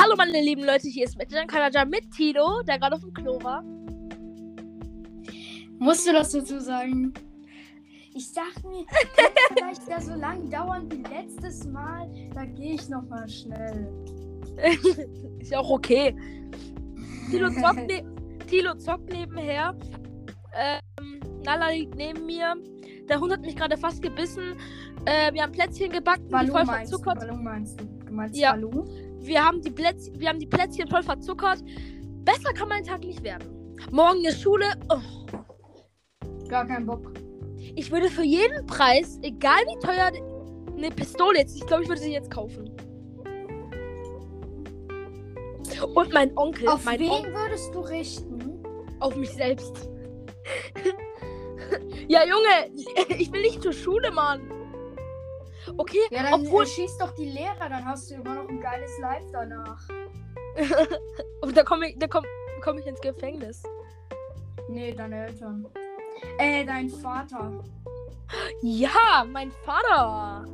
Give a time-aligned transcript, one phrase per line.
[0.00, 3.42] Hallo meine lieben Leute, hier ist Metan Kanaja mit Tilo, der gerade auf dem Klo
[3.42, 3.64] war.
[5.80, 7.12] Musst du das dazu sagen?
[8.14, 8.84] Ich dachte mir,
[9.56, 12.08] vielleicht ja so lang dauern wie letztes Mal.
[12.32, 13.92] Da gehe ich noch mal schnell.
[15.40, 16.14] ist ja auch okay.
[17.30, 18.04] Tilo zockt, ne
[18.46, 19.76] Tilo zockt nebenher.
[20.54, 22.54] Ähm, Nala liegt neben mir.
[23.08, 24.54] Der Hund hat mich gerade fast gebissen.
[25.06, 27.18] Äh, wir haben Plätzchen gebacken, die voll meinst verzuckert.
[27.42, 27.84] Meinst du?
[27.84, 28.52] Du meinst Ja.
[28.52, 29.07] Balou?
[29.20, 31.62] Wir haben, die Plätz wir haben die Plätzchen voll verzuckert.
[32.24, 33.76] Besser kann mein Tag nicht werden.
[33.90, 34.66] Morgen ist Schule.
[34.90, 34.98] Oh,
[36.48, 37.12] Gar keinen Bock.
[37.76, 40.10] ich würde für jeden Preis, egal wie teuer
[40.76, 42.70] eine Pistole jetzt, ich glaube, ich würde sie jetzt kaufen.
[45.94, 48.62] Und mein Onkel, Auf mein wen Onkel, würdest du richten?
[49.00, 49.88] auf mich selbst.
[52.08, 52.72] ja, Junge,
[53.18, 54.40] ich will nicht zur Schule, Mann.
[55.76, 58.60] Okay, Ja, dann obwohl, äh, schieß doch die Lehrer, dann hast du immer noch ein
[58.60, 59.80] geiles Live danach.
[61.42, 62.24] und da komme ich, da komm,
[62.62, 63.62] komm ich ins Gefängnis.
[64.68, 65.66] Nee, deine Eltern.
[66.38, 67.64] Äh, dein Vater.
[68.62, 70.44] Ja, mein Vater.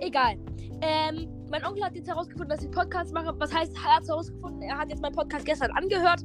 [0.00, 0.36] Egal.
[0.80, 3.32] Ähm, mein Onkel hat jetzt herausgefunden, dass ich Podcasts mache.
[3.38, 4.62] Was heißt, er hat herausgefunden?
[4.62, 6.22] Er hat jetzt meinen Podcast gestern angehört.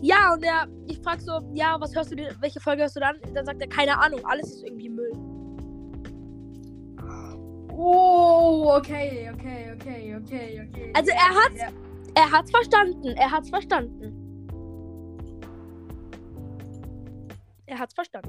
[0.00, 3.16] Ja, und er, ich frage so, ja, was hörst du welche Folge hörst du dann?
[3.34, 5.12] Dann sagt er, keine Ahnung, alles ist irgendwie Müll.
[7.82, 10.90] Oh, okay, okay, okay, okay, okay.
[10.92, 11.68] Also er hat's- Ja.
[12.14, 14.12] Er hat's verstanden, er hat's verstanden.
[17.66, 18.28] Er hat's verstanden.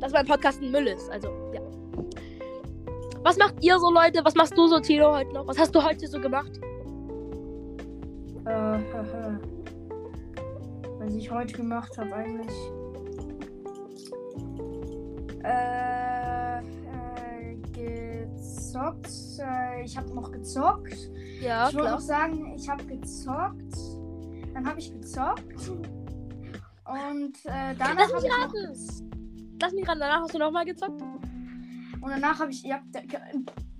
[0.00, 1.60] Dass mein Podcast ein Müll ist, also, ja.
[3.22, 4.24] Was macht ihr so, Leute?
[4.24, 5.46] Was machst du so, Tilo, heute noch?
[5.46, 6.58] Was hast du heute so gemacht?
[8.46, 9.38] Äh, haha.
[11.00, 12.56] Was ich heute gemacht habe eigentlich.
[15.42, 16.03] Äh
[18.74, 19.08] gezockt.
[19.38, 20.96] Äh, ich habe noch gezockt.
[21.40, 23.74] Ja, ich wollte auch sagen, ich habe gezockt.
[24.52, 25.68] Dann habe ich gezockt.
[25.68, 28.56] Und äh, danach Lass mich ich noch raten.
[28.56, 29.02] gez-
[29.60, 31.00] Lass mich ran, danach hast du nochmal gezockt?
[31.00, 32.62] Und danach habe ich.
[32.62, 32.80] Ja,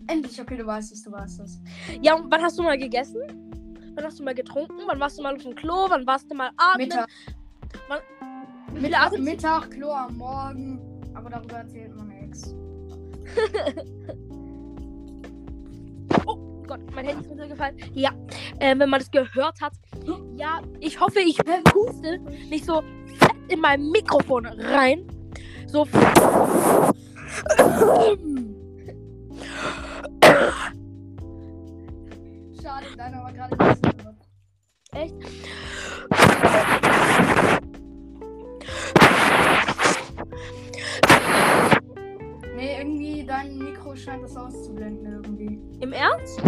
[0.07, 1.61] endlich, okay, du weißt es, du weißt es.
[2.01, 3.21] Ja, und wann hast du mal gegessen?
[3.95, 4.75] Wann hast du mal getrunken?
[4.87, 5.87] Wann warst du mal auf dem Klo?
[5.89, 6.89] Wann warst du mal atmen?
[6.89, 7.09] Mittag.
[8.69, 10.81] Viele Mittag, Mittag, Klo am Morgen.
[11.15, 12.55] Aber darüber erzählt man nichts.
[16.75, 17.77] Gott, mein Handy ist runtergefallen.
[17.93, 18.11] Ja,
[18.59, 19.75] ähm, wenn man das gehört hat.
[20.35, 22.19] Ja, ich hoffe, ich puste
[22.51, 22.83] nicht so
[23.17, 25.07] fett in mein Mikrofon rein.
[25.69, 25.87] So.
[32.61, 34.99] Schade, deiner war gerade nicht so.
[34.99, 35.15] Echt?
[42.57, 45.61] Nee, irgendwie dein Mikro scheint das auszublenden irgendwie.
[45.81, 46.41] Im Ernst?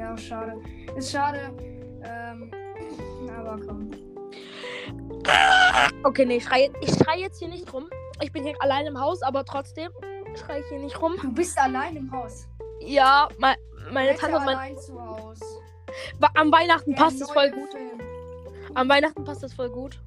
[0.00, 0.58] Ja, schade.
[0.96, 1.52] Ist schade.
[2.02, 2.50] Ähm,
[3.36, 3.90] aber komm.
[6.02, 7.84] Okay, nee, ich schreie, ich schreie jetzt hier nicht rum.
[8.22, 9.92] Ich bin hier allein im Haus, aber trotzdem
[10.34, 11.16] schreie ich hier nicht rum.
[11.20, 12.48] Du bist allein im Haus.
[12.80, 13.54] Ja, me
[13.92, 15.44] meine Tante und mein, allein zu Hause.
[16.18, 17.70] Wa- am Weihnachten Der passt es voll gut.
[17.70, 18.00] Film.
[18.74, 20.00] Am Weihnachten passt es voll gut.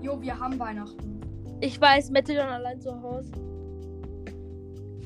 [0.00, 1.20] Jo, wir haben Weihnachten.
[1.60, 3.30] Ich weiß, Mette dann allein zu Hause.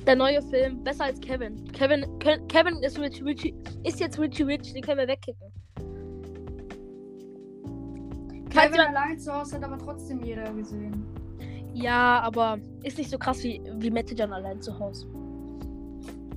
[0.06, 1.64] Der neue Film, besser als Kevin.
[1.72, 3.54] Kevin, Ke Kevin ist, Richie, Richie,
[3.84, 5.52] ist jetzt Richie Rich, den können wir wegkicken.
[8.50, 11.04] Kevin jemand- allein zu Hause hat aber trotzdem jeder gesehen.
[11.74, 15.06] Ja, aber ist nicht so krass wie, wie Mette dann allein zu Hause.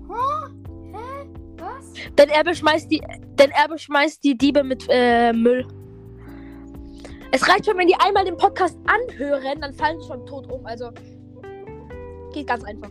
[0.07, 1.29] Hä?
[1.57, 1.93] Was?
[2.17, 3.01] Denn er beschmeißt die,
[3.39, 5.66] denn er beschmeißt die Diebe mit äh, Müll.
[7.31, 10.66] Es reicht schon, wenn die einmal den Podcast anhören, dann fallen sie schon tot um.
[10.66, 10.89] Also
[12.33, 12.89] geht ganz einfach.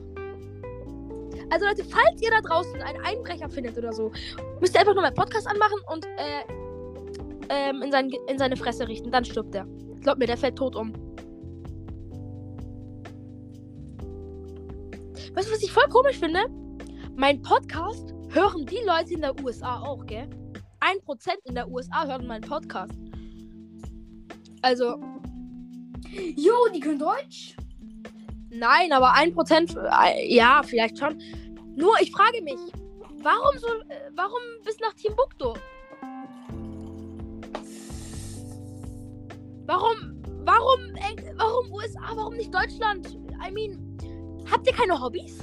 [1.51, 4.13] Also Leute, falls ihr da draußen einen Einbrecher findet oder so,
[4.61, 6.45] müsst ihr einfach nur meinen Podcast anmachen und äh,
[7.49, 9.11] ähm, in, sein, in seine Fresse richten.
[9.11, 9.67] Dann stirbt er.
[10.01, 10.93] Glaubt mir, der fällt tot um.
[15.35, 16.41] Weißt du, was ich voll komisch finde?
[17.17, 20.29] Mein Podcast hören die Leute in der USA auch, gell?
[20.81, 22.95] Ein Prozent in der USA hören meinen Podcast.
[24.63, 24.97] Also,
[26.37, 27.55] Jo, die können Deutsch.
[28.51, 31.21] Nein, aber ein Prozent, äh, ja, vielleicht schon.
[31.77, 32.59] Nur, ich frage mich,
[33.23, 35.55] warum so, äh, warum bis nach Timbuktu?
[39.67, 43.17] Warum, warum, Eng- warum USA, warum nicht Deutschland?
[43.47, 43.97] I mean,
[44.51, 45.39] habt ihr keine Hobbys?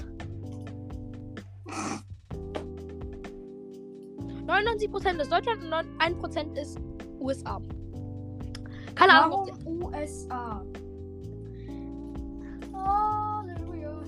[4.45, 6.77] 99% ist Deutschland und 1% ist
[7.19, 7.59] USA.
[8.95, 9.49] Keine Ahnung.
[9.63, 10.63] Warum USA?
[12.87, 14.01] Halleluja.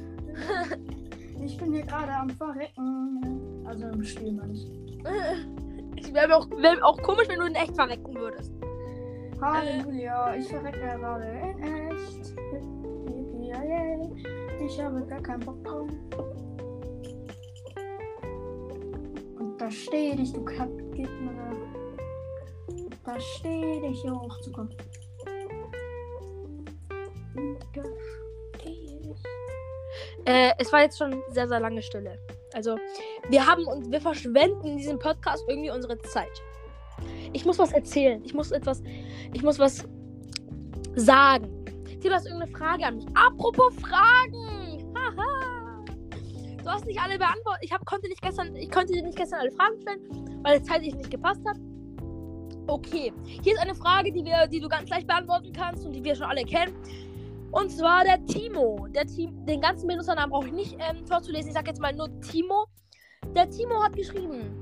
[1.43, 3.65] ich bin hier gerade am Verrecken.
[3.65, 4.67] Also im Spiel, meine ich.
[6.13, 8.53] Wäre auch, wär auch komisch, wenn du in echt verrecken würdest.
[9.41, 12.35] Halleluja, ich verrecke gerade in echt.
[14.69, 15.89] Ich habe gar keinen Bock drauf.
[19.39, 21.53] Und da steht ich, du Kackgegner.
[23.03, 24.71] Da steht ich, hier hochzukommen.
[27.35, 28.08] Und da steht ich.
[30.29, 32.19] Äh, es war jetzt schon sehr, sehr lange Stille.
[32.53, 32.77] Also,
[33.29, 36.29] wir haben uns, wir verschwenden in diesem Podcast irgendwie unsere Zeit.
[37.33, 38.23] Ich muss was erzählen.
[38.23, 38.83] Ich muss etwas,
[39.33, 39.87] ich muss was
[40.93, 41.65] sagen.
[42.03, 43.07] Du hast irgendeine Frage an mich.
[43.15, 44.93] Apropos Fragen!
[44.95, 45.83] Haha!
[46.63, 47.63] Du hast nicht alle beantwortet.
[47.63, 50.63] Ich hab, konnte nicht gestern, ich konnte dir nicht gestern alle Fragen stellen, weil es
[50.67, 51.57] zeitlich nicht gepasst hat.
[52.67, 53.11] Okay,
[53.41, 56.15] hier ist eine Frage, die wir, die du ganz leicht beantworten kannst und die wir
[56.15, 56.75] schon alle kennen.
[57.51, 58.87] Und zwar der Timo.
[58.89, 61.49] Der Team, den ganzen Benutzernamen brauche ich nicht ähm, vorzulesen.
[61.49, 62.65] Ich sage jetzt mal nur Timo.
[63.35, 64.53] Der Timo hat geschrieben: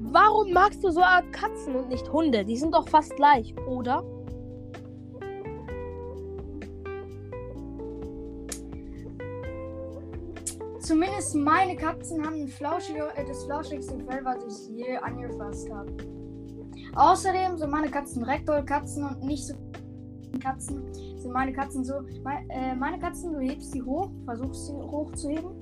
[0.00, 1.00] Warum magst du so
[1.32, 2.44] Katzen und nicht Hunde?
[2.44, 4.04] Die sind doch fast gleich, oder?
[10.80, 15.90] Zumindest meine Katzen haben ein flauschiger, äh, das flauschigste Fell, was ich je angefasst habe.
[16.94, 19.54] Außerdem sind meine Katzen Ragdoll-Katzen und nicht so
[20.40, 20.84] Katzen.
[21.24, 22.02] Sind meine Katzen so.
[22.22, 25.52] Mein, äh, meine Katzen, du hebst sie hoch, versuchst sie hochzuheben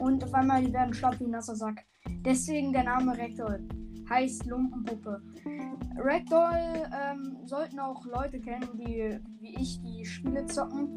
[0.00, 1.84] und auf einmal die werden schlapp wie ein nasser Sack.
[2.24, 3.60] Deswegen der Name Ragdoll.
[4.08, 5.20] Heißt Lumpenpuppe.
[5.98, 10.96] Ragdoll ähm, sollten auch Leute kennen, die wie ich die Spiele zocken,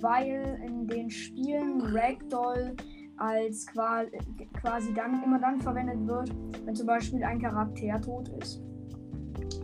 [0.00, 2.76] weil in den Spielen Ragdoll
[3.16, 4.12] als quasi,
[4.60, 6.30] quasi dann immer dann verwendet wird,
[6.64, 8.62] wenn zum Beispiel ein Charakter tot ist.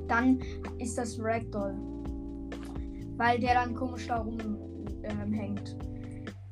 [0.08, 0.40] Dann
[0.80, 2.01] ist das Ragdoll.
[3.16, 5.84] Weil der dann komisch da rumhängt ähm,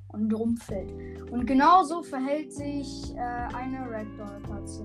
[0.09, 0.93] und rumfällt.
[1.31, 3.19] Und genauso verhält sich äh,
[3.55, 4.85] eine Ragdoll-Katze.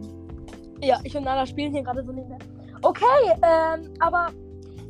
[0.82, 2.40] Ja, ich und Nala spielen hier gerade so nebenher.
[2.82, 3.04] Okay,
[3.42, 4.32] ähm, aber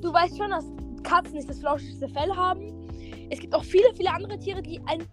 [0.01, 0.65] du weißt schon, dass
[1.03, 2.89] Katzen nicht das flauschigste Fell haben.
[3.29, 5.07] Es gibt auch viele, viele andere Tiere, die ein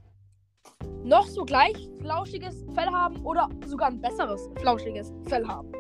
[1.05, 5.71] noch so gleich flauschiges Fell haben oder sogar ein besseres flauschiges Fell haben.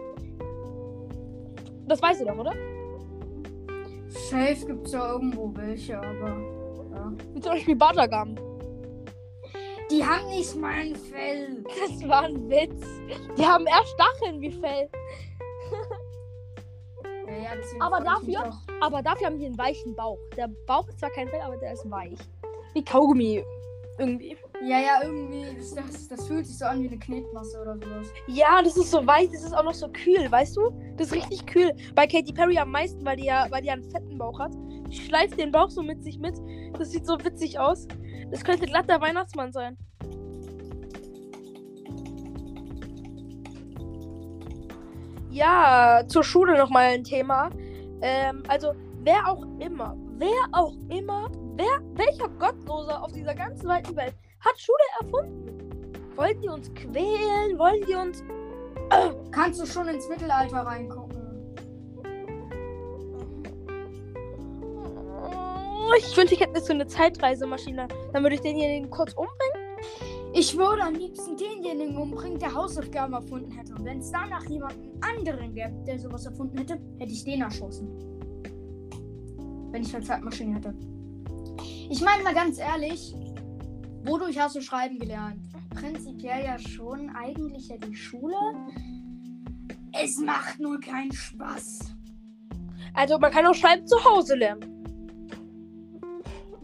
[1.87, 2.53] Das weißt du doch, oder?
[4.13, 6.29] Safe gibt es ja irgendwo welche, aber.
[6.95, 7.13] Ja.
[7.33, 8.37] Wie zum Beispiel Badagam.
[9.91, 11.65] Die haben nicht mal ein Fell.
[11.65, 12.87] Das war ein Witz.
[13.37, 14.89] Die haben eher Stacheln wie Fell.
[17.25, 17.51] Ja, ja,
[17.81, 18.53] Aber dafür-.
[18.83, 20.19] Aber dafür haben die einen weichen Bauch.
[20.37, 22.19] Der Bauch ist zwar kein Fell, aber der ist weich.
[22.75, 23.43] Wie Kaugummi.
[23.97, 24.37] Irgendwie.
[24.65, 25.45] Ja, ja, irgendwie.
[25.57, 28.07] Das, das, fühlt sich so an wie eine Knetmasse oder sowas.
[28.29, 30.71] Ja, das ist so weich, das ist auch noch so kühl, weißt du?
[30.97, 31.73] Das ist richtig kühl.
[31.97, 34.53] Bei Katy Perry am meisten, weil die ja, weil die einen fetten Bauch hat.
[34.87, 36.37] Die schleift den Bauch so mit sich mit.
[36.79, 37.89] Das sieht so witzig aus.
[38.31, 39.77] Das könnte glatt der Weihnachtsmann sein.
[45.31, 47.51] Ja, zur Schule nochmal ein Thema.
[48.01, 53.97] Ähm, also, wer auch immer, wer auch immer, wer, welcher Gottloser auf dieser ganzen weiten
[53.97, 55.93] Welt hat Schule erfunden?
[56.17, 57.59] Wollen die uns quälen?
[57.59, 58.23] Wollen die uns
[59.31, 61.23] Kannst du schon ins Mittelalter reingucken?
[65.25, 67.89] Oh, Ich wünschte, ich hätte so eine Zeitreisemaschine.
[68.13, 69.63] Dann würde ich denjenigen kurz umbringen.
[70.35, 73.75] Ich würde am liebsten denjenigen umbringen, der Hausaufgaben erfunden hätte.
[73.75, 77.89] Und wenn es danach jemanden anderen gäbe, der sowas erfunden hätte, hätte ich den erschossen.
[79.71, 80.75] Wenn ich eine Zeitmaschine hätte.
[81.91, 83.15] Ich meine mal ganz ehrlich,
[84.05, 85.41] wodurch hast du schreiben gelernt?
[85.71, 88.37] Prinzipiell ja schon, eigentlich ja die Schule.
[89.93, 91.95] Es macht nur keinen Spaß.
[92.95, 94.85] Also, man kann auch schreiben zu Hause lernen.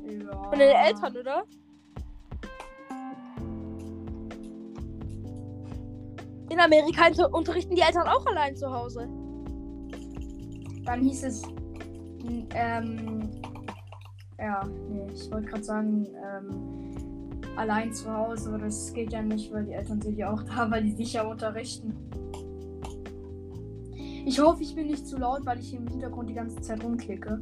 [0.06, 0.42] Ja.
[0.50, 1.44] Von den Eltern, oder?
[6.50, 9.08] In Amerika unter- unterrichten die Eltern auch allein zu Hause.
[10.84, 11.42] Dann hieß es.
[12.54, 13.30] Ähm,
[14.38, 16.87] ja, nee, ich wollte gerade sagen, ähm,
[17.58, 20.66] allein zu Hause, aber das geht ja nicht, weil die Eltern sind ja auch da,
[20.70, 21.94] weil die sich ja unterrichten.
[24.24, 26.84] Ich hoffe, ich bin nicht zu laut, weil ich hier im Hintergrund die ganze Zeit
[26.84, 27.40] rumklicke.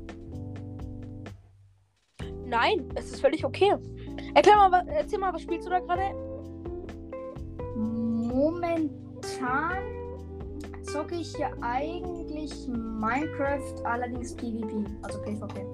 [2.47, 3.75] Nein, es ist völlig okay.
[4.35, 6.15] Erklär mal, erzähl mal, was spielst du da gerade?
[7.75, 9.79] Momentan
[10.83, 15.67] zocke ich hier eigentlich Minecraft, allerdings PvP, also PvP.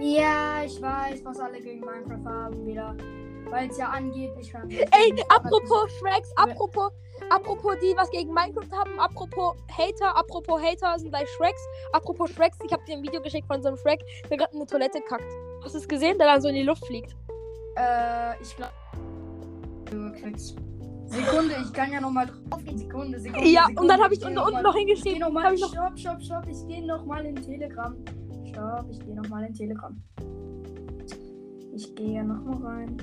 [0.00, 2.96] Ja, ich weiß, was alle gegen Minecraft haben wieder.
[3.50, 4.52] Weil es ja angeblich.
[4.90, 6.90] Ey, apropos Shreks, apropos,
[7.30, 11.60] apropos die, was gegen Minecraft haben, apropos Hater, apropos Hater sind gleich Shreks,
[11.92, 14.60] apropos Shreks, ich hab dir ein Video geschickt von so einem Shrek, der gerade in
[14.60, 15.30] eine Toilette kackt.
[15.62, 17.14] Hast du es gesehen, der dann so in die Luft fliegt?
[17.76, 18.72] Äh, ich glaube.
[21.06, 22.78] Sekunde, ich kann ja nochmal drauf gehen.
[22.78, 23.48] Sekunde, Sekunde.
[23.48, 23.82] Ja, Sekunde.
[23.82, 25.20] und dann habe ich geh unten noch noch Ich geh hingeschrieben.
[25.20, 26.46] noch mal, ich noch, stopp, stopp, stopp.
[26.48, 27.94] Ich gehe nochmal in Telegram.
[28.54, 30.00] Stopp, ich gehe nochmal in Telegram.
[31.74, 32.96] Ich gehe nochmal rein.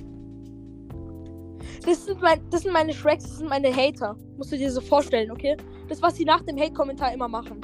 [1.86, 4.15] das, sind mein, das sind meine Shreks, das sind meine Hater.
[4.38, 5.58] Musst du dir so vorstellen, okay?
[5.89, 7.60] Das, was sie nach dem Hate-Kommentar immer machen.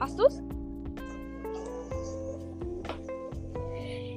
[0.00, 0.42] Hast du's?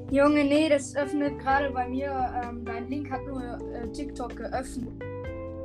[0.10, 2.34] Junge, nee, das öffnet gerade bei mir.
[2.46, 3.42] Ähm, dein Link hat nur
[3.74, 5.04] äh, TikTok geöffnet.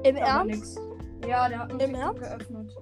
[0.02, 0.78] Im Ernst?
[0.78, 0.89] nix.
[1.26, 2.76] Ja, der hat nur Im TikTok geöffnet.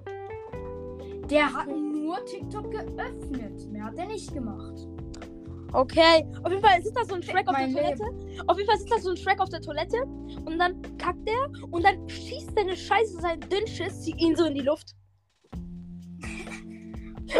[1.29, 3.71] Der hat nur TikTok geöffnet.
[3.71, 4.87] Mehr hat er nicht gemacht.
[5.73, 6.25] Okay.
[6.43, 8.03] Auf jeden Fall sitzt da so ein Shrek auf der Mein Toilette.
[8.47, 10.03] Auf jeden Fall sitzt da so ein Shrek auf der Toilette.
[10.45, 11.51] Und dann kackt er.
[11.71, 14.95] Und dann schießt seine Scheiße, sein Dünnschiss, zieht ihn so in die Luft.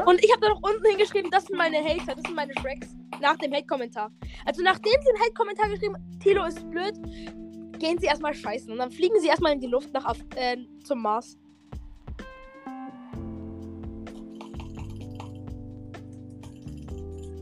[0.06, 2.90] Und ich habe da noch unten hingeschrieben, das sind meine Hater, das sind meine Shreks.
[3.22, 4.12] Nach dem Hate-Kommentar.
[4.46, 6.94] Also nachdem sie einen Hate-Kommentar geschrieben Tilo ist blöd,
[7.80, 8.72] gehen sie erstmal scheißen.
[8.72, 11.38] Und dann fliegen sie erstmal in die Luft nach Af äh, zum Mars.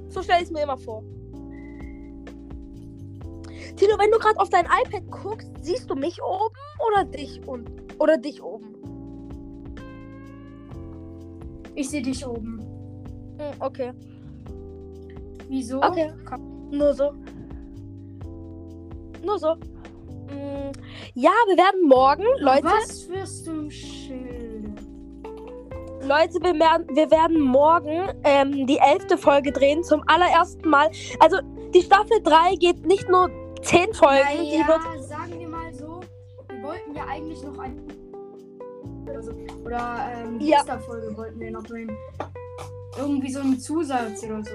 [0.09, 1.03] So stelle ich es mir immer vor.
[3.75, 6.55] Tilo, wenn du gerade auf dein iPad guckst, siehst du mich oben
[6.87, 8.73] oder dich und oder dich oben?
[11.75, 12.59] Ich sehe dich oben.
[13.37, 13.93] Hm, okay.
[15.47, 15.77] Wieso?
[15.77, 16.11] Okay.
[16.71, 17.13] Nur so.
[19.23, 19.55] Nur so.
[21.13, 24.73] Ja, wir werden morgen, Leute, Was wirst du im Schilde?
[26.01, 30.89] Leute, wir werden, wir werden morgen ähm, die elfte Folge drehen zum allerersten Mal.
[31.19, 31.37] Also
[31.73, 33.29] die Staffel 3 geht nicht nur
[33.61, 35.99] 10 Folgen, die wird sagen wir mal so,
[36.49, 37.81] wir wollten ja eigentlich noch ein
[39.09, 39.31] oder, so,
[39.65, 40.63] oder ähm, Ja.
[40.79, 41.91] Folge wollten wir noch drehen.
[42.97, 44.51] Irgendwie so ein Zusatz oder so.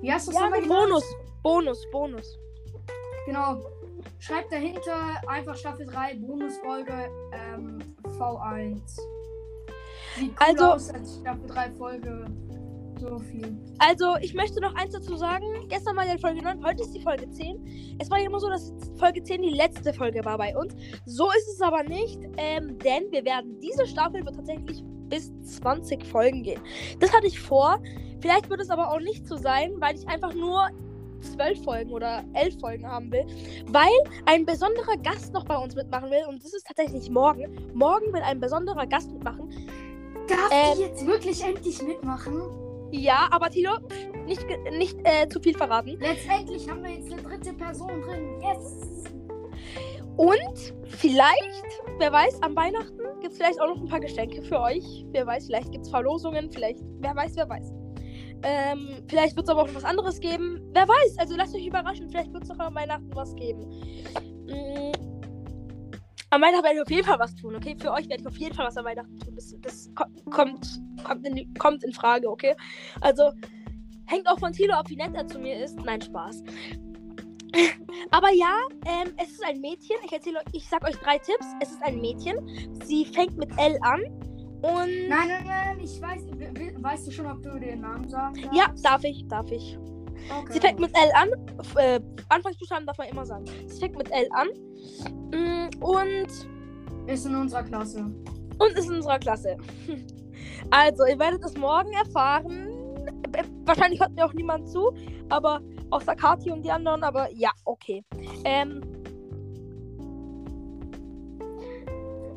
[0.00, 0.62] Wie hast du es ja, nochmal?
[0.62, 1.04] Bonus,
[1.42, 2.38] Bonus, Bonus.
[3.26, 3.58] Genau.
[4.20, 8.80] Schreibt dahinter einfach Staffel 3 Bonusfolge ähm, V1.
[10.16, 12.26] Sieht cool Also- aus als Staffel 3 Folge.
[13.00, 13.56] So viel.
[13.78, 15.46] Also, ich möchte noch eins dazu sagen.
[15.68, 17.96] Gestern war ja Folge 9, heute ist die Folge 10.
[18.00, 20.74] Es war ja immer so, dass Folge 10 die letzte Folge war bei uns.
[21.06, 26.04] So ist es aber nicht, ähm, denn wir werden, diese Staffel wird tatsächlich bis 20
[26.04, 26.60] Folgen gehen.
[26.98, 27.80] Das hatte ich vor.
[28.20, 30.66] Vielleicht wird es aber auch nicht so sein, weil ich einfach nur
[31.20, 33.26] 12 Folgen oder 11 Folgen haben will,
[33.66, 33.88] weil
[34.26, 37.46] ein besonderer Gast noch bei uns mitmachen will und das ist tatsächlich morgen.
[37.74, 39.50] Morgen will ein besonderer Gast mitmachen.
[40.28, 42.42] Darf Ähm, ich jetzt wirklich endlich mitmachen?
[42.90, 43.72] Ja, aber Tilo,
[44.26, 44.44] nicht,
[44.78, 45.96] nicht äh, zu viel verraten.
[46.00, 48.40] Letztendlich haben wir jetzt eine dritte Person drin.
[48.40, 49.04] Yes!
[50.16, 51.64] Und vielleicht,
[51.98, 55.04] wer weiß, am Weihnachten gibt es vielleicht auch noch ein paar Geschenke für euch.
[55.12, 57.72] Wer weiß, vielleicht gibt es Verlosungen, vielleicht, wer weiß, wer weiß.
[58.42, 60.57] Ähm, vielleicht wird es aber auch noch was anderes geben.
[60.72, 63.60] Wer weiß, also lasst euch überraschen, vielleicht wird es noch am Weihnachten was geben.
[64.46, 64.92] Mm,
[66.30, 67.74] am Weihnachten werde ich auf jeden Fall was tun, okay?
[67.78, 69.34] Für euch werde ich auf jeden Fall was am Weihnachten tun.
[69.34, 72.54] Das, das ko kommt, kommt, in, kommt in Frage, okay?
[73.00, 73.30] Also,
[74.06, 75.78] hängt auch von Tilo ab, wie nett er zu mir ist.
[75.84, 76.42] Nein, Spaß.
[78.10, 79.96] Aber ja, ähm, es ist ein Mädchen.
[80.04, 81.46] Ich erzähle euch, ich sag euch drei Tipps.
[81.60, 82.36] Es ist ein Mädchen.
[82.84, 84.02] Sie fängt mit L an.
[84.60, 85.08] Und.
[85.08, 86.26] Nein, nein, nein, ich weiß.
[86.32, 88.42] we- we- Weißt du schon, ob du den Namen darfst?
[88.52, 89.78] Ja, darf ich, darf ich.
[90.40, 90.52] Okay.
[90.52, 91.28] Sie fängt mit L an.
[91.76, 93.44] Äh, Anfangsbuchstaben darf man immer sagen.
[93.66, 94.48] Sie fängt mit L an.
[95.30, 96.28] Mm, Und.
[97.06, 98.00] Ist in unserer Klasse.
[98.00, 99.56] Und ist in unserer Klasse.
[100.70, 102.68] Also, ihr werdet es morgen erfahren.
[103.32, 104.92] Äh, Wahrscheinlich hört mir auch niemand zu,
[105.28, 105.60] aber
[105.90, 108.04] außer Kati und die anderen, aber ja, okay.
[108.44, 108.82] Ähm,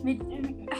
[0.03, 0.19] Mit,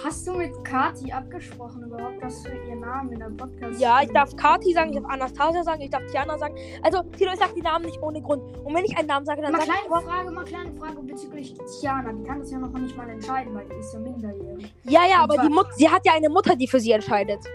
[0.04, 4.12] hast du mit Kati abgesprochen überhaupt, was für ihr Namen in der Podcast ja, ich
[4.12, 6.56] darf Kati sagen, ich darf Anastasia sagen, ich darf Tiana sagen.
[6.82, 8.42] Also, Tilo, ich sag die Namen nicht ohne Grund.
[8.64, 10.74] Und wenn ich einen Namen sage, dann Mal sag ich kleine immer, Frage, mal kleine
[10.74, 12.14] Frage bezüglich Tiana.
[12.14, 14.74] Die kann das ja noch nicht mal entscheiden, weil die ist ja minderjährig.
[14.86, 17.46] ja, ja, aber die Mut sie hat ja eine Mutter, die für sie entscheidet.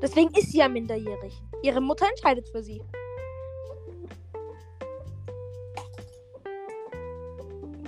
[0.00, 1.42] Deswegen ist sie ja minderjährig.
[1.62, 2.80] Ihre Mutter entscheidet für sie.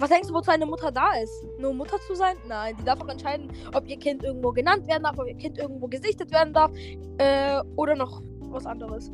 [0.01, 1.45] Was denkst du, wozu eine Mutter da ist?
[1.59, 2.35] Nur Mutter zu sein?
[2.49, 5.59] Nein, die darf auch entscheiden, ob ihr Kind irgendwo genannt werden darf, ob ihr Kind
[5.59, 6.73] irgendwo gesichtet werden darf
[7.19, 9.13] äh, oder noch was anderes.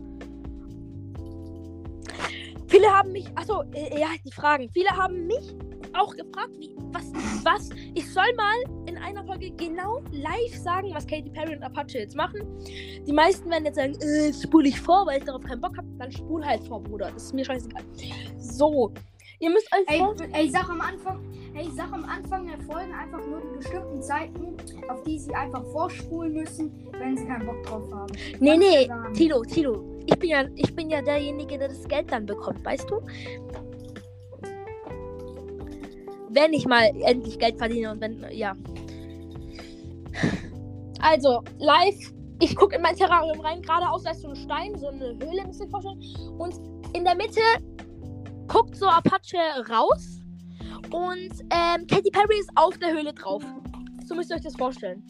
[2.68, 4.70] Viele haben mich, achso, äh, ja, die Fragen.
[4.72, 5.56] Viele haben mich
[5.92, 7.12] auch gefragt, wie, was,
[7.42, 8.54] was, ich soll mal
[8.86, 12.42] in einer Folge genau live sagen, was Katy Perry und Apache jetzt machen.
[13.04, 15.88] Die meisten werden jetzt sagen, äh, spule ich vor, weil ich darauf keinen Bock habe.
[15.98, 17.10] Dann spul halt vor, Bruder.
[17.10, 17.82] Das ist mir scheißegal.
[18.38, 18.92] So.
[19.38, 21.20] Ihr müsst euch Ey, vor ey, sag am Anfang,
[21.54, 24.56] ey, sag am Anfang der Folgen einfach nur die bestimmten Zeiten,
[24.88, 28.12] auf die sie einfach vorspulen müssen, wenn sie keinen Bock drauf haben.
[28.40, 29.12] Nee, Kannst nee.
[29.14, 29.84] Tilo, Tilo.
[30.06, 33.00] ich bin ja, ich bin ja derjenige, der das Geld dann bekommt, weißt du?
[36.30, 38.54] Wenn ich mal endlich Geld verdiene und wenn, ja.
[41.00, 44.88] Also, live, ich gucke in mein Terrarium rein, geradeaus da ist so ein Stein, so
[44.88, 46.00] eine Höhle, müsst ihr euch vorstellen.
[46.38, 46.54] Und
[46.94, 47.40] in der Mitte
[48.48, 49.36] guckt so Apache
[49.70, 50.20] raus.
[50.90, 53.42] Und ähm, Katy Perry ist auf der Höhle drauf.
[54.04, 55.02] So müsst ihr euch das vorstellen.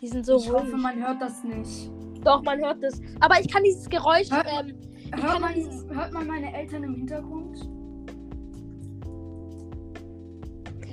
[0.00, 0.82] Die sind so ich hoffe, ruhig.
[0.82, 1.90] man hört das nicht.
[2.24, 3.00] Doch, man hört das.
[3.20, 4.30] Aber ich kann dieses Geräusch.
[4.30, 4.74] Hört- Ähm,
[5.16, 7.68] Hört man, dieses, hört man meine Eltern im Hintergrund?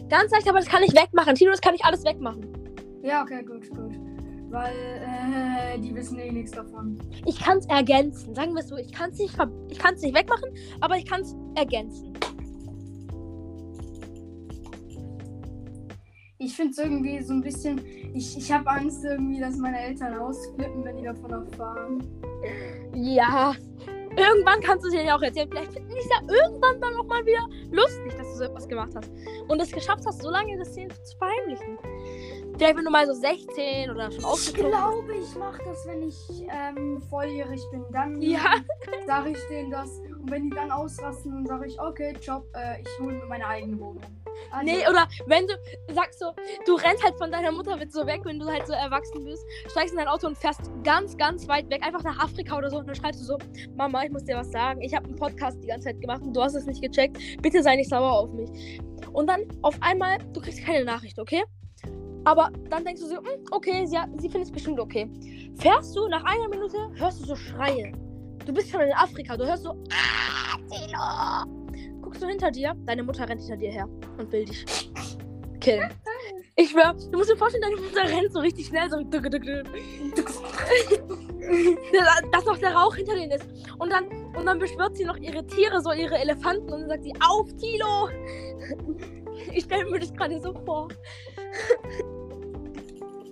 [0.07, 1.33] ganz leicht, aber das kann ich wegmachen.
[1.35, 2.45] Tino, das kann ich alles wegmachen.
[3.03, 3.91] Ja, okay, gut, gut.
[4.49, 6.97] Weil, äh, die wissen eh nichts davon.
[7.25, 8.33] Ich kann es ergänzen.
[8.35, 8.77] Sagen wir es so.
[8.77, 10.49] Ich kann es nicht, ver- ich kann's nicht wegmachen,
[10.81, 12.13] aber ich kann es ergänzen.
[16.37, 17.81] Ich finde es irgendwie so ein bisschen.
[18.13, 22.03] Ich, ich habe Angst irgendwie, dass meine Eltern ausflippen, wenn die davon erfahren.
[22.93, 23.53] Ja.
[24.17, 25.49] Irgendwann kannst du es dir ja auch erzählen.
[25.49, 28.67] Vielleicht finden die es ja irgendwann dann auch mal wieder lustig, dass du so etwas
[28.67, 29.11] gemacht hast.
[29.49, 31.77] Und es geschafft hast, so lange das Szenen zu verheimlichen.
[32.57, 36.17] Vielleicht, wenn du mal so 16 oder schon Ich glaube, ich mache das, wenn ich
[36.49, 37.83] ähm, volljährig bin.
[37.91, 38.55] Dann Ja.
[39.05, 39.89] sage ich denen das.
[39.99, 43.45] Und wenn die dann ausrasten, dann sage ich, okay, Job, äh, ich hole mir meine
[43.45, 44.01] eigene Wohnung.
[44.51, 45.53] Also, Nee, oder wenn du
[45.93, 46.33] sagst so,
[46.65, 49.43] du rennst halt von deiner Mutter mit so weg, wenn du halt so erwachsen bist,
[49.71, 52.77] steigst in dein Auto und fährst ganz, ganz weit weg, einfach nach Afrika oder so.
[52.79, 53.37] Und dann schreibst du so,
[53.75, 54.81] Mama, ich muss dir was sagen.
[54.81, 57.17] Ich habe einen Podcast die ganze Zeit gemacht und du hast es nicht gecheckt.
[57.41, 58.79] Bitte sei nicht sauer auf mich.
[59.13, 61.43] Und dann auf einmal, du kriegst keine Nachricht, okay?
[62.25, 65.09] Aber dann denkst du so, "Hm, okay, sie, sie findet es bestimmt okay.
[65.57, 67.91] Fährst du, nach einer Minute, hörst du so Schreie.
[68.45, 71.99] Du bist schon in Afrika, du hörst so, ah, Tilo.
[72.01, 74.65] Guckst du hinter dir, deine Mutter rennt hinter dir her und will dich
[75.59, 75.89] killen.
[76.57, 78.97] Ich schwör, du musst dir vorstellen, deine Mutter rennt so richtig schnell, so
[82.31, 83.45] dass noch der Rauch hinter denen ist.
[83.77, 87.03] Und dann, und dann beschwört sie noch ihre Tiere, so ihre Elefanten, und dann sagt
[87.03, 88.07] sie, auf, Tilo!
[89.51, 90.87] Ich stelle mir das gerade so vor.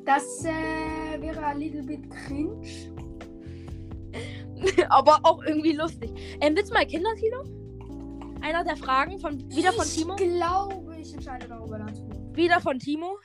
[0.06, 2.62] Das äh, wäre ein little bit cringe.
[4.90, 6.12] Aber auch irgendwie lustig.
[6.42, 7.44] Ähm, willst du mal Kinder, Tilo?
[8.42, 10.16] Einer der Fragen von wieder von ich Timo?
[10.16, 12.10] glaube, ich entscheide darüber dazu.
[12.34, 13.18] Wieder von Timo.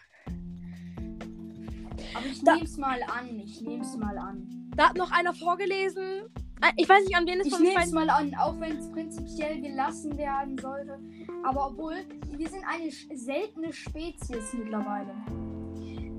[2.14, 3.38] Aber ich Da- nehme es mal an.
[3.40, 4.70] Ich nehme es mal an.
[4.76, 6.26] Da hat noch einer vorgelesen.
[6.60, 7.94] Äh, Ich weiß nicht, an wen es Ich von es beiden.
[7.94, 10.98] mal an, auch wenn es prinzipiell gelassen werden sollte.
[11.44, 11.94] Aber obwohl,
[12.36, 15.14] wir sind eine seltene Spezies mittlerweile.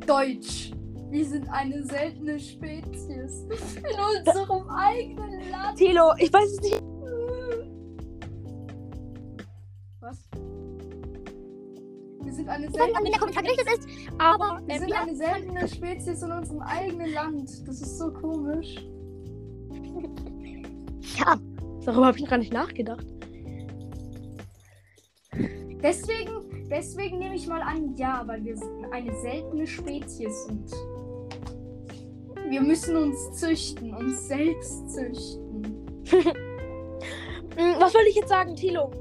[0.05, 0.71] Deutsch.
[1.09, 3.47] Wir sind eine seltene Spezies.
[3.77, 5.77] In unserem eigenen Land.
[5.77, 6.81] Tilo, ich weiß es nicht.
[9.99, 10.29] Was?
[12.23, 13.87] Wir sind eine seltene, gerichtet ist.
[14.19, 17.67] Aber wir ähm, sind eine seltene Spezies in unserem eigenen Land.
[17.67, 18.75] Das ist so komisch.
[21.17, 21.37] ja,
[21.85, 23.05] darüber habe ich gar nicht nachgedacht.
[25.81, 28.57] Deswegen, deswegen nehme ich mal an, ja, weil wir
[28.91, 30.71] eine seltene Spezies sind.
[32.47, 35.85] Wir müssen uns züchten, uns selbst züchten.
[37.55, 38.91] Hm, Was wollte ich jetzt sagen, Tilo?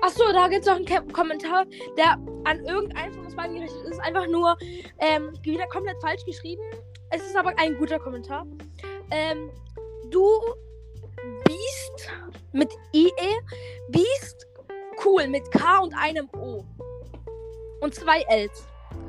[0.00, 1.64] Achso, da gibt es noch einen Kommentar,
[1.96, 2.12] der
[2.44, 3.98] an irgendeinen von uns beiden gerichtet ist.
[4.00, 4.56] Einfach nur
[4.98, 6.62] ähm, wieder komplett falsch geschrieben.
[7.10, 8.46] Es ist aber ein guter Kommentar.
[9.10, 9.50] Ähm,
[10.10, 10.24] du
[11.44, 12.10] Biest
[12.52, 13.10] mit IE,
[13.88, 14.46] Biest
[15.04, 16.64] cool mit K und einem O.
[17.82, 18.64] Und zwei Ls.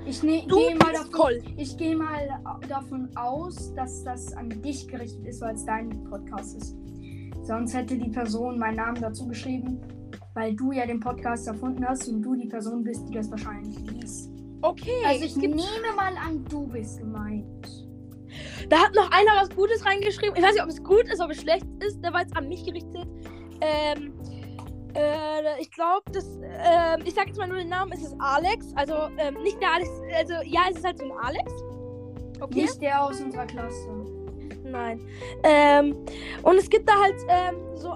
[0.06, 4.88] Ich ne, Du gehe mal, davon, ich gehe mal davon aus, dass das an dich
[4.88, 6.76] gerichtet ist, weil es dein Podcast ist.
[7.44, 9.80] Sonst hätte die Person meinen Namen dazu geschrieben,
[10.34, 13.80] weil du ja den Podcast erfunden hast und du die Person bist, die das wahrscheinlich
[13.92, 14.32] liest.
[14.64, 15.04] Okay.
[15.06, 15.58] Also ich nehme
[15.96, 17.68] mal an, du bist gemeint.
[18.70, 20.36] da hat noch einer was Gutes reingeschrieben.
[20.36, 22.04] Ich weiß nicht, ob es gut ist, ob es schlecht ist.
[22.04, 23.08] Der war jetzt an mich gerichtet.
[23.62, 24.14] Ähm,
[24.96, 28.74] äh, ich glaube, das, ähm, ich sag jetzt mal nur den Namen, es ist Alex.
[28.76, 31.52] Also, ähm, nicht der Alex, also, ja, es ist halt so ein Alex.
[32.40, 32.62] Okay.
[32.62, 33.90] Nicht der aus unserer Klasse.
[34.64, 35.00] Nein.
[35.44, 35.96] Ähm,
[36.44, 37.96] und es gibt da halt, ähm, so,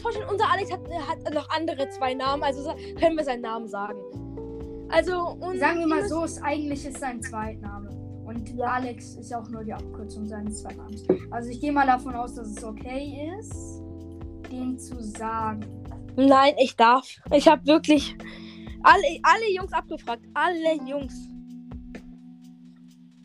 [0.00, 3.98] vorstellen, unser Alex hat, hat noch andere zwei Namen, also können wir seinen Namen sagen.
[4.88, 5.38] Also.
[5.58, 7.90] Sagen wir mal so, ist, eigentlich ist sein Zweitname.
[8.24, 8.66] Und Ja.
[8.72, 11.04] Alex ist ja auch nur die Abkürzung seines Zweitnamens.
[11.30, 13.82] Also ich gehe mal davon aus, dass es okay ist,
[14.50, 15.66] den zu sagen.
[16.16, 17.08] Nein, ich darf.
[17.32, 18.16] Ich habe wirklich
[18.82, 20.24] alle, alle Jungs abgefragt.
[20.34, 21.28] Alle Jungs.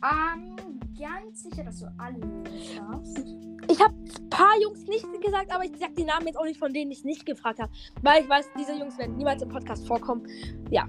[0.02, 0.56] Ähm,
[0.98, 3.18] ganz sicher, dass du alle darfst.
[3.70, 6.58] Ich habe ein paar Jungs nicht gesagt, aber ich sag die Namen jetzt auch nicht,
[6.58, 7.70] von denen ich nicht gefragt habe.
[8.02, 10.26] Weil ich weiß, diese Jungs werden niemals im Podcast vorkommen.
[10.70, 10.86] Ja.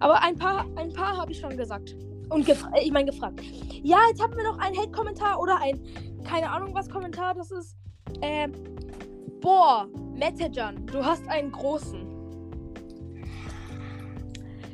[0.00, 1.96] Aber ein paar, ein paar habe ich schon gesagt.
[2.28, 3.40] Und äh, ich meine gefragt.
[3.82, 5.80] Ja, jetzt haben wir noch einen Hate-Kommentar oder ein,
[6.24, 7.76] keine Ahnung was Kommentar das ist.
[8.20, 8.52] Ähm,
[9.40, 12.06] boah, Metejan, du hast einen großen.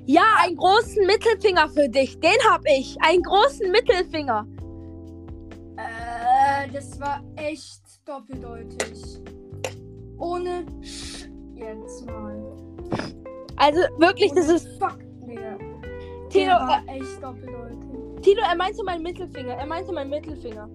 [0.06, 2.20] Ja, einen großen Mittelfinger für dich.
[2.20, 2.96] Den hab ich.
[3.00, 4.46] Einen großen Mittelfinger.
[5.76, 9.20] Äh, das war echt doppeldeutig.
[10.18, 12.54] Ohne Sch jetzt mal.
[13.56, 14.68] Also wirklich, das Ohne ist.
[14.78, 15.56] Fuck, Digga.
[16.28, 17.78] Tilo, war echt doppeldeutig.
[17.78, 19.54] äh, Tilo, er meinte meinen Mittelfinger.
[19.54, 20.68] Er meinte meinen Mittelfinger.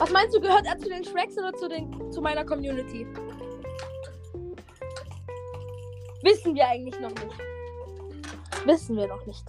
[0.00, 3.06] Was meinst du, gehört er zu den Shreks oder zu, den, zu meiner Community?
[6.22, 8.64] Wissen wir eigentlich noch nicht.
[8.64, 9.44] Wissen wir noch nicht.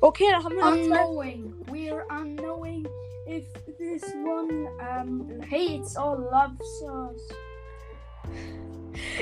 [0.00, 1.04] Okay, dann haben wir noch zwei.
[1.04, 1.54] Unknowing.
[1.66, 2.88] We're unknowing
[3.26, 3.44] if
[3.76, 7.28] this one um, hates or loves us.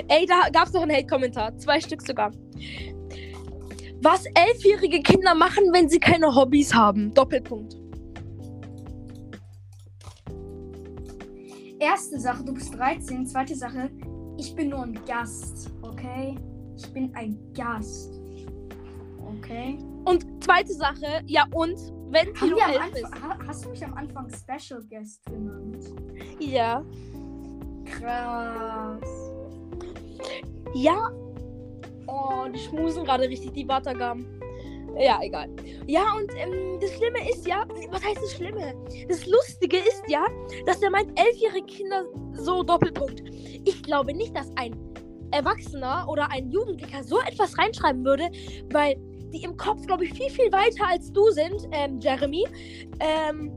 [0.07, 1.57] Ey, da gab's noch einen Hate-Kommentar.
[1.59, 2.31] Zwei Stück sogar.
[4.03, 7.13] Was elfjährige Kinder machen, wenn sie keine Hobbys haben.
[7.13, 7.88] Doppelpunkt.
[11.81, 13.27] Erste Sache, du bist 13.
[13.27, 13.91] Zweite Sache,
[14.37, 16.37] ich bin nur ein Gast, okay?
[16.77, 18.21] Ich bin ein Gast.
[19.39, 19.79] Okay?
[20.05, 21.77] Und zweite Sache, ja und,
[22.11, 23.05] wenn Haben am elf ist.
[23.05, 25.85] Anfang, ha- hast du mich am Anfang Special Guest genannt?
[26.41, 26.83] Ja.
[27.85, 29.01] Krass.
[30.75, 31.11] Ja.
[32.07, 34.38] Oh, die schmusen gerade richtig, die Wattergaben.
[34.99, 35.49] Ja, egal.
[35.87, 38.75] Ja, und ähm, das Schlimme ist ja, was heißt das Schlimme?
[39.09, 40.27] Das Lustige ist ja,
[40.67, 43.23] dass er meint, elfjährige Kinder so Doppelpunkt.
[43.65, 44.77] Ich glaube nicht, dass ein
[45.31, 48.29] Erwachsener oder ein Jugendlicher so etwas reinschreiben würde,
[48.73, 48.97] weil
[49.33, 52.47] die im Kopf, glaube ich, viel, viel weiter als du sind, ähm, Jeremy.
[53.01, 53.53] Ähm,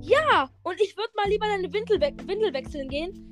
[0.00, 3.26] ja, und ich würde mal lieber deine Windel, we Windel wechseln gehen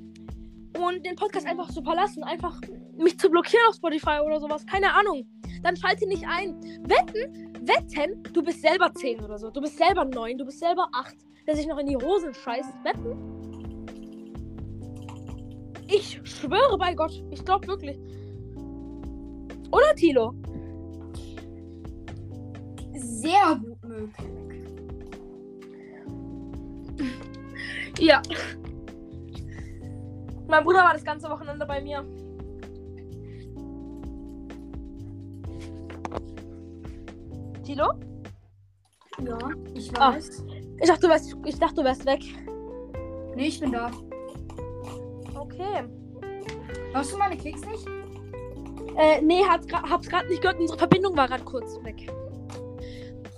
[0.77, 2.23] und den Podcast einfach so verlassen.
[2.23, 2.59] Einfach
[2.97, 4.65] mich zu blockieren auf Spotify oder sowas.
[4.65, 5.25] Keine Ahnung.
[5.63, 6.59] Dann schalte nicht ein.
[6.83, 9.49] Wetten, wetten, du bist selber 10 oder so.
[9.49, 11.15] Du bist selber 9, du bist selber 8,
[11.47, 12.69] der sich noch in die Hosen scheißt.
[12.83, 13.35] Wetten?
[15.87, 17.23] Ich schwöre bei Gott.
[17.31, 17.99] Ich glaube wirklich.
[19.71, 20.33] Oder, Tilo?
[22.93, 24.35] Sehr gut möglich.
[27.99, 28.21] Ja.
[30.47, 32.05] Mein Bruder war das ganze Wochenende bei mir.
[37.75, 37.91] Tilo?
[39.21, 39.37] Ja,
[39.73, 40.13] ich Ah.
[40.13, 40.45] weiß.
[40.81, 42.21] Ich dachte, du wärst, ich dachte, du wärst weg.
[43.35, 43.91] Nee, ich bin da.
[45.37, 45.83] Okay.
[46.93, 47.85] Hörst du meine Klicks nicht?
[48.97, 50.59] Äh, nee, gra- hab's gerade nicht gehört.
[50.59, 52.09] Unsere Verbindung war gerade kurz weg.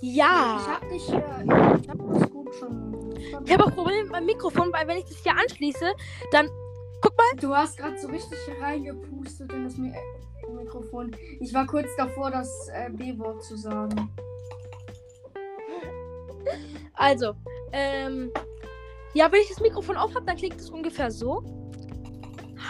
[0.00, 0.58] Ja.
[0.60, 3.14] Ich hab dich, äh, ich hab das gut schon.
[3.44, 5.92] Ich habe auch Probleme mit meinem Mikrofon, weil wenn ich das hier anschließe,
[6.30, 6.48] dann.
[7.00, 7.40] Guck mal.
[7.40, 11.10] Du hast gerade so richtig reingepustet in das Mi äh, Mikrofon.
[11.40, 14.10] Ich war kurz davor, das äh, B-Wort zu sagen.
[16.94, 17.34] Also,
[17.72, 18.30] ähm.
[19.14, 21.42] Ja, wenn ich das Mikrofon auf habe, dann klingt es ungefähr so.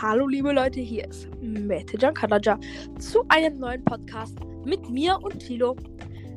[0.01, 2.59] Hallo, liebe Leute, hier ist Mete Kadaja
[2.99, 5.77] zu einem neuen Podcast mit mir und Tilo.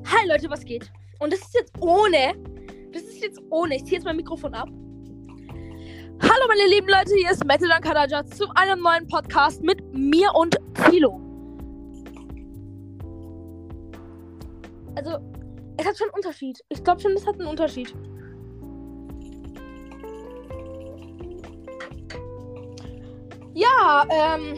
[0.06, 0.92] Hi, Leute, was geht?
[1.20, 2.34] Und das ist jetzt ohne.
[2.92, 3.76] Das ist jetzt ohne.
[3.76, 4.68] Ich ziehe jetzt mein Mikrofon ab.
[6.24, 10.58] Hallo, meine lieben Leute, hier ist Mete Kadaja zu einem neuen Podcast mit mir und
[10.90, 11.22] Tilo.
[14.96, 15.20] Also,
[15.82, 16.64] es hat schon einen Unterschied.
[16.70, 17.94] Ich glaube schon, es hat einen Unterschied.
[23.54, 24.56] Ja, ähm.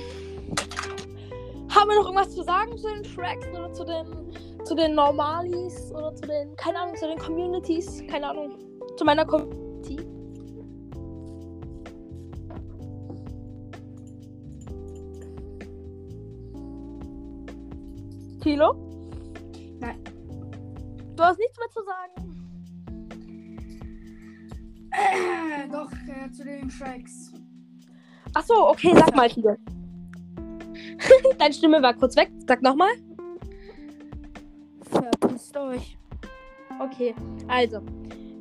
[1.69, 5.91] Haben wir noch irgendwas zu sagen zu den Tracks oder zu den, zu den Normalis
[5.91, 8.03] oder zu den, keine Ahnung, zu den Communities?
[8.07, 8.57] Keine Ahnung.
[8.97, 9.97] Zu meiner Community.
[18.41, 18.82] Tilo?
[21.23, 22.21] Du hast nichts mehr zu sagen.
[24.91, 27.31] Äh, doch, äh, zu den Tracks.
[28.33, 29.55] Ach so, okay, sag mal, Tilo.
[31.39, 32.29] Deine Stimme war kurz weg.
[32.45, 32.89] Sag nochmal.
[34.81, 35.97] Verpisst euch.
[36.81, 37.15] Okay,
[37.47, 37.79] also.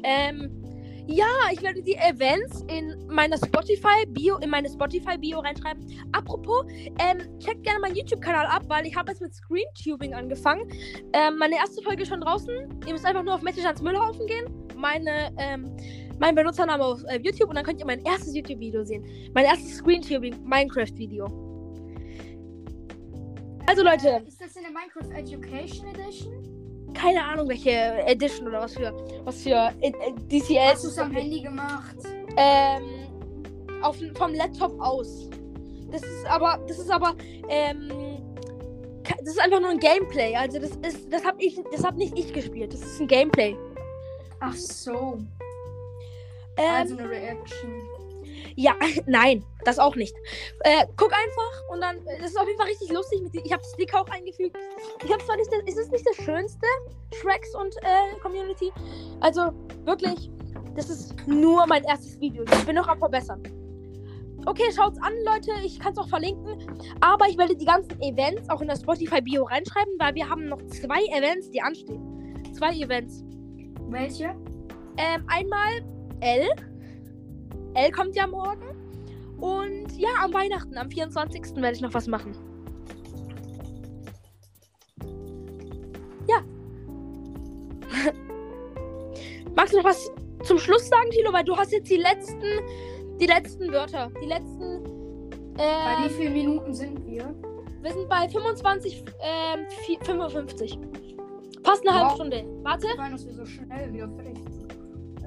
[0.02, 0.61] Ähm,
[1.06, 5.84] ja, ich werde die Events in meiner Spotify-Bio, in meine Spotify-Bio reinschreiben.
[6.12, 6.64] Apropos,
[6.98, 10.68] ähm, checkt gerne meinen YouTube-Kanal ab, weil ich habe jetzt mit Screentubing angefangen.
[11.12, 12.80] Ähm, meine erste Folge ist schon draußen.
[12.86, 14.46] Ihr müsst einfach nur auf Message Müllhaufen gehen.
[14.76, 15.76] Meine, ähm,
[16.18, 19.04] mein Benutzername auf äh, YouTube und dann könnt ihr mein erstes YouTube-Video sehen.
[19.34, 21.26] Mein erstes Screentubing Minecraft-Video.
[23.66, 26.62] Also Leute, ist das in der Minecraft Education Edition?
[26.94, 27.70] keine Ahnung welche
[28.06, 28.92] Edition oder was für
[29.24, 30.72] was für äh, äh, DCL.
[30.72, 31.96] Hast du es am Handy gemacht?
[32.36, 33.06] Ähm,
[33.82, 35.28] auf, vom Laptop aus.
[35.90, 37.14] Das ist aber, das ist aber,
[37.48, 37.90] ähm,
[39.04, 40.34] das ist einfach nur ein Gameplay.
[40.34, 42.72] Also das ist, das hab ich, das hab nicht ich gespielt.
[42.72, 43.56] Das ist ein Gameplay.
[44.40, 45.18] Ach so.
[46.56, 47.70] Ähm, Also eine Reaction.
[48.56, 48.74] Ja,
[49.06, 50.14] nein, das auch nicht.
[50.60, 53.22] Äh, guck einfach und dann, das ist auf jeden Fall richtig lustig.
[53.22, 54.56] Mit, ich habe Stick auch eingefügt.
[55.04, 56.66] Ich habe zwar nicht, das, ist es nicht das Schönste,
[57.20, 58.72] Shreks und äh, Community.
[59.20, 59.52] Also
[59.84, 60.30] wirklich,
[60.74, 62.44] das ist nur mein erstes Video.
[62.44, 63.42] Ich bin noch am verbessern.
[64.44, 65.52] Okay, schaut's an, Leute.
[65.64, 66.56] Ich kann es auch verlinken.
[67.00, 70.60] Aber ich werde die ganzen Events auch in das Spotify-Bio reinschreiben, weil wir haben noch
[70.66, 72.44] zwei Events, die anstehen.
[72.52, 73.22] Zwei Events.
[73.88, 74.34] Welche?
[74.96, 75.70] Ähm, einmal
[76.20, 76.48] L.
[77.74, 78.62] L kommt ja morgen.
[79.40, 81.56] Und ja, am Weihnachten, am 24.
[81.56, 82.32] werde ich noch was machen.
[86.28, 86.36] Ja.
[89.56, 90.10] Magst du noch was
[90.44, 91.32] zum Schluss sagen, Tilo?
[91.32, 92.42] Weil du hast jetzt die letzten,
[93.20, 94.10] die letzten Wörter.
[94.22, 94.82] Die letzten.
[95.54, 97.34] Bei wie Äh, vielen Minuten sind wir?
[97.82, 100.78] wir sind bei 25, ähm, vi- 55.
[101.64, 102.14] Fast eine halbe Wow.
[102.16, 102.44] Stunde.
[102.62, 102.86] Warte.
[102.88, 104.41] Ich meine, dass wir so schnell wieder fertig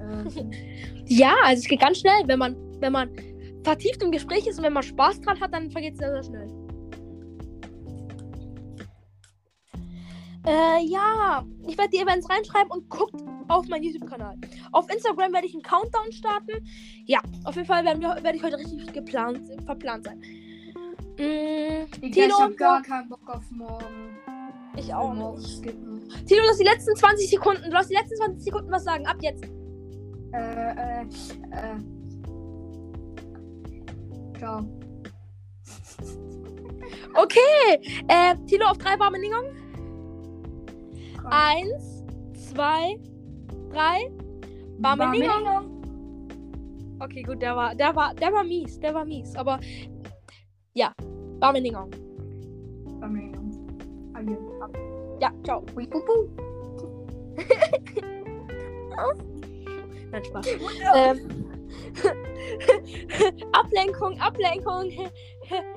[1.08, 3.10] Ja, also es geht ganz schnell, wenn man, wenn man
[3.64, 6.24] vertieft im Gespräch ist und wenn man Spaß dran hat, dann vergeht es sehr, sehr
[6.24, 6.66] schnell.
[10.48, 13.16] Äh, ja, ich werde die Events reinschreiben und guckt
[13.48, 14.36] auf meinen YouTube-Kanal.
[14.72, 16.68] Auf Instagram werde ich einen Countdown starten.
[17.06, 20.20] Ja, auf jeden Fall werde ich heute richtig geplant, verplant sein.
[21.18, 24.18] Mm, ich Tilo, habe gar keinen Bock auf morgen.
[24.78, 25.48] ich auch nicht.
[25.48, 26.08] skippen.
[26.28, 27.72] Tilo, du hast die letzten 20 Sekunden.
[27.72, 29.08] Du hast die letzten 20 Sekunden was sagen.
[29.08, 29.44] Ab jetzt.
[30.36, 31.02] Äh, äh,
[31.52, 31.80] äh.
[34.38, 34.66] Ciao.
[37.14, 37.80] Okay.
[38.08, 39.46] Äh, Tilo auf drei warme Ningong.
[41.30, 42.04] Eins,
[42.50, 43.00] zwei,
[43.72, 44.12] drei.
[44.80, 45.72] Barmeningong.
[47.00, 49.36] Okay, gut, der war, der war, der war mies, der war mies.
[49.36, 49.60] Aber
[50.74, 50.94] ja.
[51.40, 51.92] Barmeningong.
[54.14, 54.38] Adieu.
[55.22, 55.64] Ja, ciao.
[55.76, 56.30] Ui, pu, pu.
[60.12, 60.48] Nein, Spaß.
[60.96, 61.46] ähm,
[63.52, 64.92] Ablenkung, Ablenkung.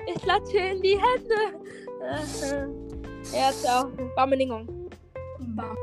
[0.07, 1.35] Ich klatsche in die Hände.
[3.31, 3.91] ja, ciao.
[4.15, 4.89] Barmeningong.
[5.55, 5.77] Bam.